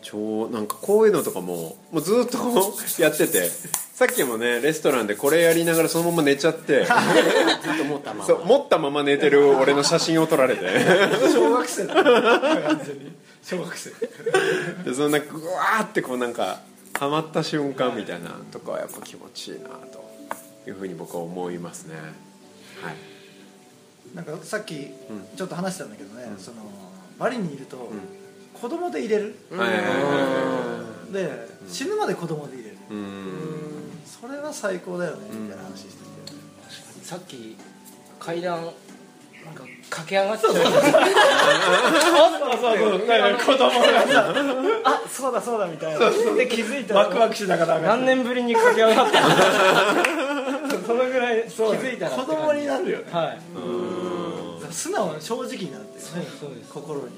[0.03, 2.39] 超なんかこういうのとかももうずっと
[3.01, 3.51] やってて。
[3.95, 6.85] さっきもねレストランでこれやりながらそのまま寝ちゃって。
[6.85, 8.27] ずっと持ったまま。
[8.27, 10.67] そう持ったまま寝てる俺の写真を撮られて。
[11.33, 11.95] 小学生だ。
[11.95, 13.13] 完全に。
[13.43, 13.91] 小学生。
[14.85, 16.61] でそんなぐわーってこうなんか
[16.99, 20.05] ハマった瞬間みたいなとかはやっぱ気持ちいいなと
[20.67, 21.95] いうふうに僕は思いますね。
[22.83, 22.97] はい。
[24.15, 24.89] なんかさっき
[25.37, 26.57] ちょっと話したんだけどね、その
[27.19, 27.91] バリにいると
[28.61, 34.01] 子供で入れる、はいはいはいはで死ぬまで子供で入れる、いうん。
[34.05, 36.03] それは最高だよねみたいな話してて。
[37.03, 37.57] さっき
[38.19, 38.65] 階段
[39.45, 40.53] なんか駆け上がっちゃう。
[40.53, 40.59] 子
[43.55, 44.07] 供が。
[44.07, 44.33] さ
[44.85, 45.99] あそうだそうだみたいな。
[46.37, 49.29] で気づいたらワクワクしながら何年ぶりに駆け上がったの
[50.87, 53.05] そのぐらい気づいたら子供になるよね。
[53.13, 53.39] はい。
[54.73, 57.09] 素直な正直になってそうです心に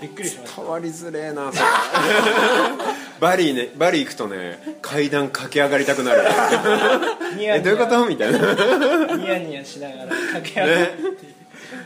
[0.00, 0.62] びっくりしました。
[0.62, 1.64] 変わりづれえなそれ。
[3.20, 6.22] バリねバリ行くとね階段駆け上がりたくなる。
[6.22, 7.56] ニヤニヤ。
[7.56, 8.06] えどういうこと？
[8.06, 8.38] みたいな。
[8.38, 10.90] ねニヤニヤしながら駆け上がる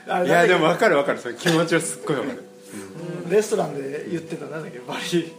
[0.09, 1.19] あれいやでも分かる分かる。
[1.21, 2.45] それ気持ちはすっごい分かる。
[3.29, 4.79] けレストランで言ってたなんだっけ？
[4.81, 5.33] バリ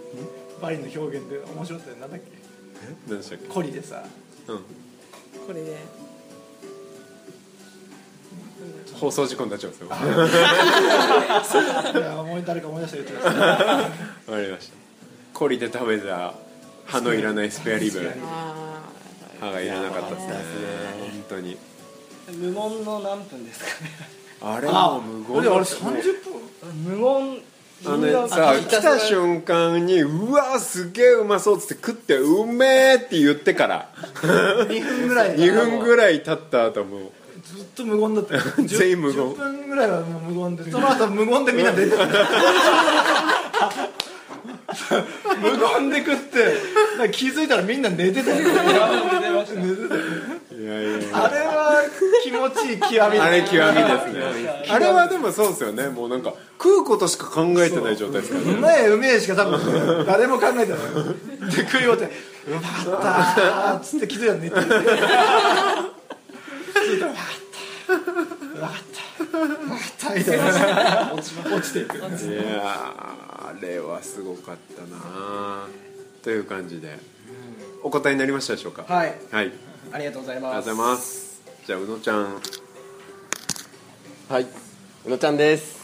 [0.62, 2.26] バリの表現で面白かったよなんだっけ？
[3.10, 3.48] 何でしたっけ？
[3.48, 4.04] コリでさ。
[4.48, 4.58] うん。
[4.58, 4.64] こ
[5.54, 5.76] れで
[8.96, 9.90] 放送事故になっちゃうんですよ。
[9.94, 9.98] わ
[12.00, 13.90] いや思い誰か思い出したら言ってくださ
[14.28, 14.74] いかりました。
[15.34, 16.34] コリで食べた
[16.86, 18.12] 歯のいらないスペアリブ。
[18.26, 18.82] あ
[19.40, 20.34] 歯がいらなかったですね。
[21.00, 21.58] 本当に。
[22.32, 23.92] 無言の何分ですかね。
[24.42, 26.84] あれも無言あれあれだったね30分。
[26.84, 27.42] 無言。
[27.86, 33.90] あのねさ来た瞬間にうわすげえうまそうっつって食ってうめえって言ってから。
[34.22, 37.12] 2分ぐらい2分ぐらい経った後もう
[37.44, 38.36] ずっと無言だった。
[38.38, 39.24] よ全員無言。
[39.24, 40.72] 10分ぐらいはもう無言で。
[40.72, 41.98] その後無言でみんな出て。
[41.98, 42.06] た
[45.42, 46.44] 無言で食って。
[46.98, 48.36] なんか気づいたらみんな寝てたよ。
[48.38, 48.70] 寝てたよ
[50.60, 51.82] いやいやいやあれは
[52.22, 54.66] 気持ちいい極みだあれ極みですね。
[54.70, 55.88] あれはでもそうですよね。
[55.88, 58.52] もうなんか食うことしか考えてない状態ですからね。
[58.52, 61.50] うめえうめえしか多分誰も考えてない。
[61.50, 62.06] で食い終わって
[62.48, 65.99] 「うまかった」っつって気づいたら寝てる
[66.74, 67.06] 気づいた。
[67.08, 69.24] ら「うまかった。
[69.24, 69.44] うまかった。
[69.44, 71.22] うまかった」みたいな落
[71.62, 75.68] ちていくいやーあれはすごかったな
[76.24, 76.98] という感じで。
[77.82, 78.84] お答えになりましたでしょうか？
[78.94, 79.16] はい。
[79.32, 79.52] はい。
[79.92, 81.42] ありがとうございありがますとうございます。
[81.66, 82.42] じゃあ宇野ちゃん。
[84.28, 84.48] はい、
[85.06, 85.80] 宇野ちゃんです。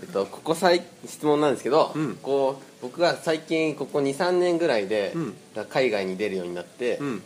[0.00, 2.16] えっと、ここ最質問なんですけど、うん。
[2.22, 5.34] こう僕が最近ここ23年ぐらいで、うん。
[5.68, 7.22] 海外に出るようになって、うん。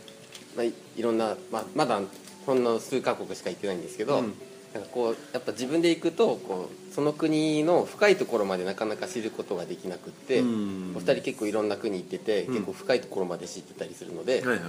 [0.55, 2.01] まあ、いいろんな、まあ、まだ
[2.45, 4.33] ほんの数カ国しか行ってないんですけど、うん。
[4.73, 10.93] なんかこうやっぱ自分で行くとこうその国の深いところまでなかなか知ることができなくって、うん。
[10.95, 12.47] お二人結構いろんな国行ってて、ん。
[12.47, 14.59] 結構深いところまで知ってたりするので、はいはい。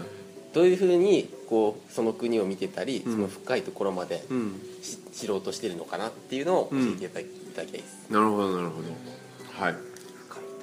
[0.54, 3.12] どういうふうにこうその国を見てたり、うん。
[3.12, 4.60] その深いところまでうん。
[4.82, 8.06] し知ろうとしてるのかなっていうのを教えていただき,、いただきたいです。
[8.10, 8.88] なるほどなるほど。
[9.64, 9.74] はい。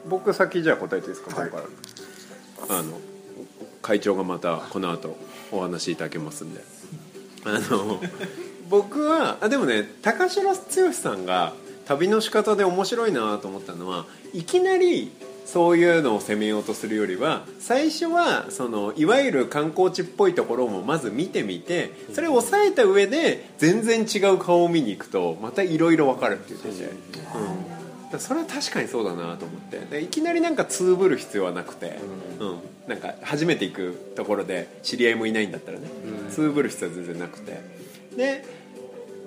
[0.08, 1.50] 僕先じゃあ答えていいですか、はい。
[1.50, 1.70] ここか
[2.74, 2.80] ら。
[2.80, 3.00] あの
[3.82, 5.18] 会長がまたこの後
[5.52, 6.62] お話しいただけますんで
[7.46, 8.00] あの
[8.70, 10.56] 僕はあでもね高城剛
[10.94, 11.54] さんが
[11.86, 15.12] 旅の仕方で面白いなと思ったのはいきなり
[15.46, 26.90] そういうのを攻めようとするよりは最初はそのいわゆる観光地っぽいところもまず見てみてそれを抑えた上で全然違う顔を見に行くとまたいろいろ分かるって言ってて、
[28.14, 29.80] うん、それは確かにそうだなと思って。
[29.80, 32.00] でいきなりなんかつぶる必要はなくて、
[32.40, 32.60] うん。
[32.88, 35.88] なんか初めて行くところで知り合いもいないんだったらね、
[36.34, 37.60] つぶる必要は全然なくて。
[38.18, 38.46] で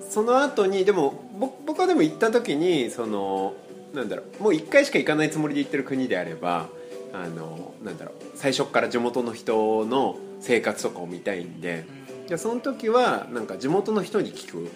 [0.09, 3.53] その後にでも僕僕はでも行った時にその
[3.93, 6.69] なんだろうもう1回しか行かないつもりで行ってる国であれば
[7.13, 11.85] あのなんだろう最初から地元の人の生活とかを見たいんで
[12.27, 14.69] じゃあその時はなんか地元の人に聞く、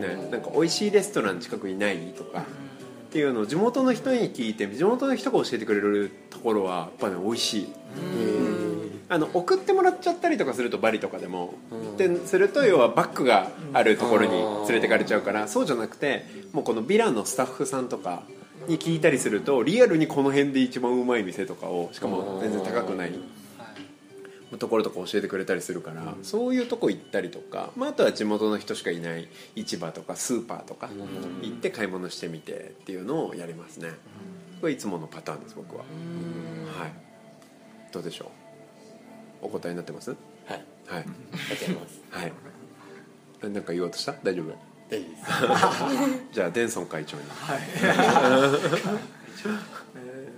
[0.00, 1.98] ね、なんか美味しいレストラン近くにない？
[2.16, 2.40] とか。
[2.40, 7.68] っていうのを地元の人に聞いて地元の人が教えてくれるところはやっぱね美味しい
[9.08, 11.54] あの送ってもらっちゃったりとかするとバリとかでも、
[11.96, 14.32] ですると要はバッグがあるところに
[14.68, 18.24] 連れてかれちゃうからそうじゃなくてもうこのビラのスタッフさんとか
[18.66, 23.12] に聞いたりするとリアルにこの辺で一番うまい店とかをしかも全然高くない
[24.58, 30.88] ところとか教えてくれたりするから、そういうとこ行ったりとか、まあ、あとは地元の人しかいない市場とかスーパーとか
[31.42, 33.90] 行って買い物してみてっていうのをやりますね。
[34.60, 35.82] これいつものパターンです僕は。
[35.82, 36.92] はい。
[37.92, 38.28] どうでしょう？
[39.46, 40.10] お答えになってます？
[40.10, 40.16] は
[40.54, 40.64] い。
[40.86, 41.00] はい。
[41.00, 41.10] ありがとう
[41.58, 42.00] ございます。
[42.10, 43.50] はい。
[43.52, 44.14] なんか言おうとした？
[44.22, 44.46] 大丈夫？
[44.90, 45.16] 大丈夫で
[46.18, 46.22] す。
[46.34, 47.22] じゃあデンソン会長に。
[47.24, 47.26] え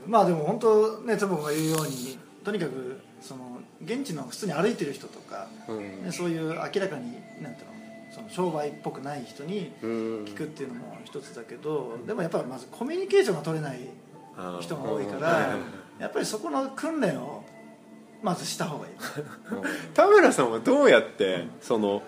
[0.06, 6.04] ー まあでも本当ねつぼが言うようにとにかくその現地の普通に歩いてる人とか、うん。
[6.04, 7.78] ねそういう明らかになんていうの
[8.10, 9.90] その商売っぽくない人にうん。
[10.24, 13.80] 聞くっていうのも一つだけど、でもやっぱりまずコミュニケーションが取れない
[14.60, 15.56] 人が多いから
[15.98, 17.37] やっぱりそこの訓練を
[18.22, 18.92] まずした方がいい。
[19.94, 22.02] 田村さんはどうやってその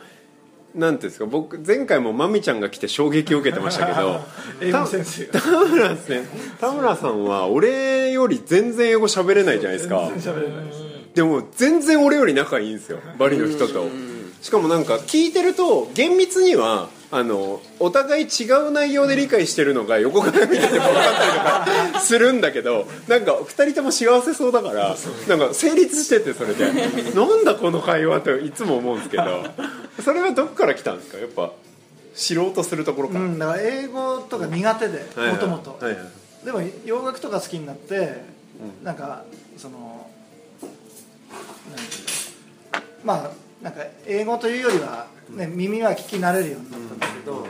[0.74, 4.20] なんていうんですか僕前回もまみちゃんが来て衝撃を受けてましたけど
[4.60, 5.24] 英語先生。
[5.26, 6.26] 田が村さん
[6.60, 10.08] 田村さんは俺より全然英語喋れないじゃないですか。
[10.10, 10.80] 全然喋れないです。
[11.14, 13.88] でも全然俺より仲いいんですよバリの人と。
[14.40, 21.04] しかもなんか聞いてると厳密にはあのお互い違う内容で理解してるのが横から見てても分かっ
[21.64, 24.96] たりとかするんだけどなんか2人とも幸せそうだから
[25.28, 26.72] なんか成立しててそれで。
[27.14, 29.44] なんだこの会話っていつも思うんですけど。
[30.04, 31.18] それはどこから来たんですか？
[31.18, 31.52] やっぱ
[32.14, 35.78] 知ろうとするところから、うん、だから英語とか苦手でもともと。
[36.44, 38.22] でも洋楽とか好きになって、
[38.82, 39.24] なんか
[39.58, 40.08] その
[40.62, 42.02] なんていう
[42.76, 42.82] の。
[43.04, 43.30] まあ
[43.62, 47.46] なんか英語というよりは、ね、耳は聞き慣れるようになったんだけど、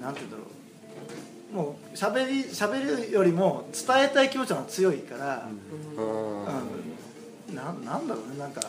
[0.00, 0.42] なんていうんだろ
[1.52, 1.54] う。
[1.54, 5.48] もう喋り喋るよりも伝えたい気持ちが強いから、
[5.96, 7.54] うん。
[7.54, 7.84] なん。
[7.84, 8.38] なんだろうね。
[8.38, 8.60] なんか、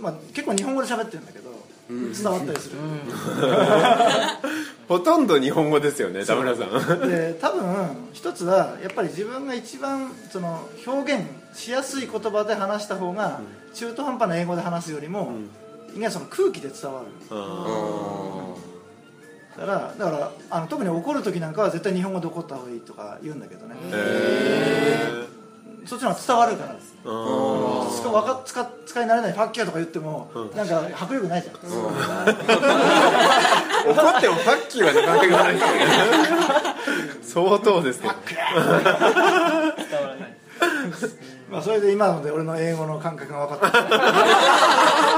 [0.00, 1.50] まあ、結構日本語で喋ってるんだけど、
[1.90, 2.76] 伝わったりする、
[4.86, 7.08] ほとんど日本語ですよね田村さん。
[7.08, 13.40] で多分一つはやっぱり自分が一番その表現しやすい言葉で話した方が
[13.74, 15.32] 中途半端な英語で話すよりも、
[15.94, 17.06] 意外にその空気で伝わる。
[17.30, 18.54] あ
[19.58, 23.74] だからだからあの特に怒る時なんかは絶対日本語で怒った方がいいとか言うんだけどね、
[25.86, 26.76] そっちの方が伝わるからー。
[27.04, 31.60] あ使わか使使い慣れない「ファッキャー」とか言っても、なんか迫力ないじゃん、ー
[33.90, 35.54] 怒ってもファッキーはなかなか言わない。
[35.54, 35.78] ですよね。
[37.22, 38.72] 相当ですけど伝わら
[40.16, 40.36] ない
[41.50, 43.90] まあ、それで今ので俺の英語の感覚が分かった。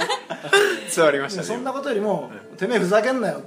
[0.94, 3.46] 伝わりましたねそんなことよりも「てめえふざけんなよ」って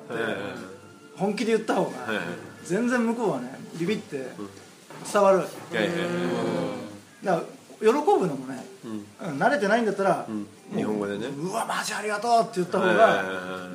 [1.16, 2.22] 本気で言った方がはい
[2.64, 4.32] 全然向こうはねビビって
[5.14, 5.44] 伝わる
[7.24, 7.42] だから
[7.80, 7.92] 喜ぶ
[8.28, 8.66] のもね、
[9.22, 9.38] うん。
[9.38, 10.26] 慣れてないんだったら、
[10.74, 11.28] 日本語でね。
[11.28, 13.24] うわマジありがとうって言った方がは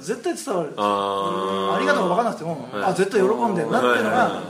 [0.00, 0.72] い絶対伝わる。
[0.76, 2.84] あありがとうが分からなくても、はい。
[2.84, 4.42] あ絶対喜んでるなっていうのが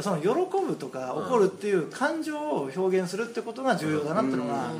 [0.00, 4.70] その喜ぶとか怒るっていう感情を表現するってことが重要だなっていうのが、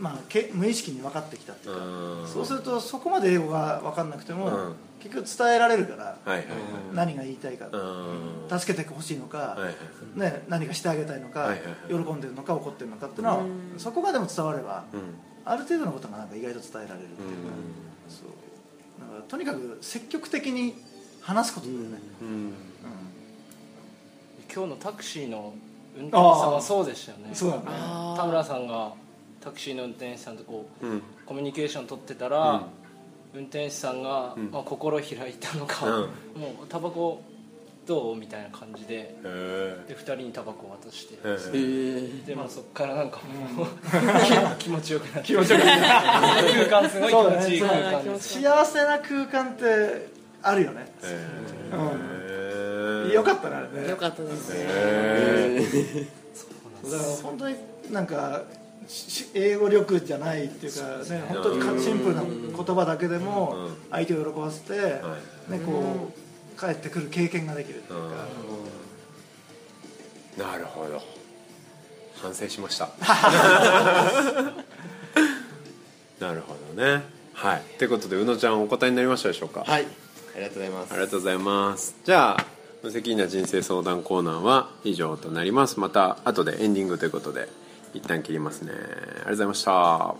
[0.00, 1.84] まあ、け無意識に分かってきたっていうか。
[1.84, 2.28] うん。
[2.28, 4.74] そうするとそこまで英語が分かんなくても、うん。
[5.00, 6.18] 結局伝えられるから
[6.92, 8.58] 何が言いたいか、うん。
[8.58, 9.56] 助けてほしいのか、
[10.16, 11.54] ね、何かしてあげたいのか、
[11.88, 13.44] 喜んでるのか怒ってるのかっていうのは、
[13.76, 15.00] そこがでも伝われば、うん。
[15.44, 17.52] ある程度のことがなんか意外と伝えられるっていうか、
[18.08, 18.28] そう。
[19.00, 20.74] だからとにかく積極的に
[21.20, 22.52] 話すことだよね、うん
[24.52, 25.54] 今日のタクシーの
[25.96, 27.30] 運転手さんはそうでしたよね。
[27.34, 27.62] そうだね。
[28.16, 28.92] 田村さんが
[29.40, 31.02] タクシーの運転手さんとこううん。
[31.26, 32.62] コミュニケーション取ってたら、
[33.34, 34.50] 運転手さんが、ん。
[34.50, 36.40] まあ、心開いたのか、うん。
[36.40, 37.22] もうタバコ
[37.86, 39.16] どうみたいな感じで
[39.88, 41.16] で2人にタバコを渡して、
[42.26, 43.20] でまあそっからなんか
[43.56, 43.66] もう、
[44.58, 45.28] 気持ちよくなって。
[45.28, 46.52] 気持ちよくなって。
[46.68, 48.40] 空間すごい気持ちいい空間です。
[48.40, 50.08] 幸せな空間って
[50.42, 50.86] あるよね、へ
[51.72, 52.27] え
[53.14, 53.88] よかったねあれね。
[53.90, 54.50] よかったです。
[54.50, 55.60] ねへ
[56.84, 57.56] だから本当に
[57.90, 58.42] なんか
[58.86, 60.80] し英語力じゃないっていうか
[61.12, 61.24] ね。
[61.28, 64.72] 本当にかシンプルな言葉だけでも相手を喜ばせて、
[65.48, 66.10] ね、こ
[66.56, 68.06] う帰ってくる経験ができるっていうか、
[70.38, 71.02] えなるほど。
[72.22, 72.88] 反省しました。
[76.20, 77.02] なるほどね。
[77.34, 77.62] はい。
[77.78, 79.62] ということで宇野ちゃんお答えになりましたでしょうか？
[79.64, 79.86] はい。
[80.34, 80.92] ありがとうございます。
[80.92, 81.94] ありがとうございます。
[82.04, 82.44] じゃあ
[82.80, 85.80] 無責任な人生相談コーナーは以上となります。
[85.80, 87.48] また後でエンディングということで
[87.92, 88.72] 一旦切りますね。
[88.72, 90.14] ありがとうございました。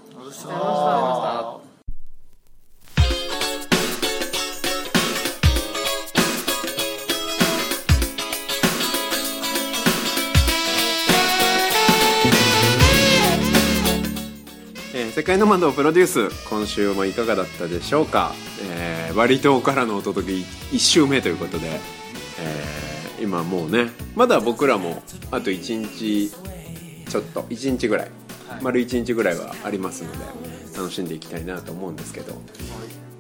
[14.94, 16.48] えー世界の窓をプロデュース。
[16.48, 21.80] 今週もいかがだったでしょうか、えー、バリ島からのお届け1週目ということで、
[22.40, 22.88] えー
[23.20, 26.30] 今もうねまだ僕らもあと1日
[27.08, 28.10] ちょっと1日ぐらい、
[28.62, 30.18] 丸1日ぐらいはありますので
[30.76, 32.34] 楽しんでいきたいなと思うんですけど、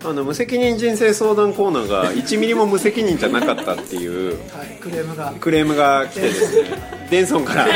[0.04, 5.34] あの無責任人生相談コーナーが 1ミリも無責任じゃなかったっていうはい、クレームが。
[5.40, 6.68] クレームが来てですね
[7.10, 7.66] デンソンから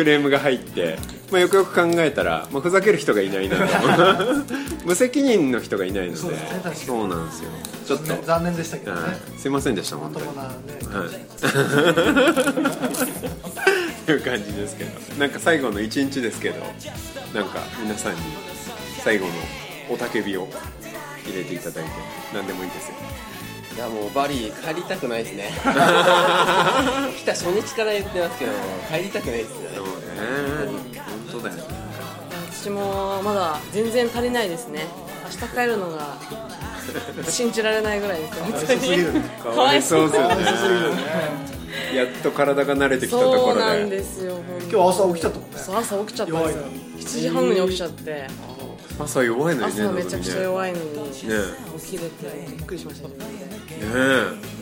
[0.00, 0.96] ククレームが入って、
[1.30, 3.64] まあ、よくよく考えたら、まあ、ふざける人がいないなと
[4.86, 7.50] 無責任の人がいないのでそうねなんですよ。
[7.86, 10.26] ちょっと、ね残念でしたけどね、はい、すいませんでした本当に。
[10.26, 10.32] ね。
[10.38, 11.08] はい
[14.06, 14.90] という感じですけど。
[15.18, 16.60] なんか最後の一日ですけど
[17.34, 18.20] なんか皆さんに
[19.04, 19.32] 最後の
[19.90, 20.48] 雄たけびを
[21.26, 21.90] 入れていただいて
[22.32, 22.94] 何でもいいですよ
[23.74, 25.50] いやもうバリ帰りたくないですね。
[27.16, 28.52] 来た初日から言ってますけど
[28.92, 29.68] 帰りたくないですよね。
[29.76, 31.02] そうね。
[31.30, 31.62] 本当だよね。
[32.52, 34.86] 私もまだ全然足りないですね。
[35.24, 36.16] 明日帰るのが
[37.30, 39.22] 信じられないぐらいですよ本当に。
[39.54, 40.36] かわいそうですよね。
[41.94, 45.56] やっと体が慣れてきたところそうなんでですよ本今日朝起きちゃったもんね。
[45.66, 46.62] 当朝起きちゃったんですよ。
[46.98, 48.26] 7時半に起きちゃって
[49.04, 51.10] 朝弱いのにね朝めちゃくちゃい弱いのにね
[51.78, 52.10] 起きれて。
[52.48, 53.20] びっくりしましたねね
[53.82, 54.60] え。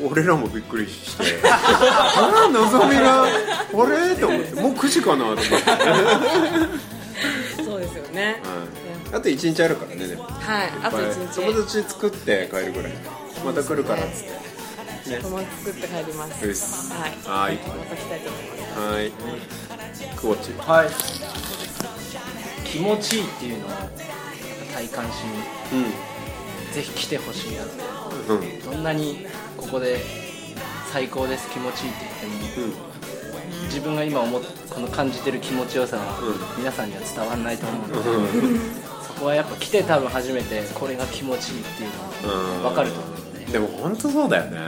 [0.00, 1.40] 俺らもびっくりして。
[1.44, 4.14] あらのぞみがあれ？
[4.14, 4.60] と思って。
[4.60, 5.48] もう9時かなと思って、
[7.64, 8.40] そうですよね。
[8.44, 8.46] う
[8.84, 10.24] んあと1日あるからねでも。
[10.24, 11.40] はいあと1日。
[11.40, 12.88] 友達作って帰るぐら。
[12.88, 12.92] い
[13.44, 14.04] また来るから。
[14.04, 15.20] っつってね。
[15.22, 16.92] 友達作って帰ります。
[16.92, 17.10] はい。
[17.24, 17.56] はい。
[17.56, 18.78] また来たいと思います。
[18.78, 19.10] はい。
[20.14, 20.52] クォッチ。
[20.58, 20.88] はい
[22.72, 23.70] 気持ちいいっていうのを
[24.74, 25.22] 体感し
[25.72, 25.84] に
[26.72, 27.72] ぜひ来てほしいなって。
[28.28, 28.40] うん。
[28.40, 29.98] うんどんなにここで
[30.92, 32.88] 最高です気持ちいいって言っても
[33.64, 36.18] 自分が今思っこの感じてる気持ちよさは
[36.56, 38.58] 皆さんには伝わらないと思うので、
[39.06, 43.52] そこはやっぱ来て多分初めてこれが気持ちいいっていうのが分かると思うので。
[43.52, 44.58] でも本当そうだよね。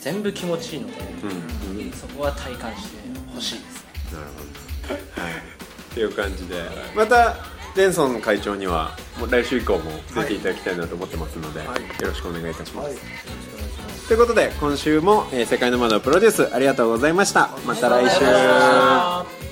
[0.00, 1.78] 全部気持ちいいのでうん。
[1.78, 2.98] うん、うん、そこは体感して
[3.34, 5.22] ほしいですなるほど。
[5.22, 5.61] はい
[5.92, 6.62] っていう感じで。
[6.96, 7.36] また
[7.74, 11.68] デンソン会長にはもう来週以降も出ていただきたいなと思ってますので、よ
[12.02, 12.96] ろしくお願いいたします、はい。
[14.08, 17.50] ということで今週も、えー世界の窓プロデュースありがとうございました。
[17.66, 19.51] また来週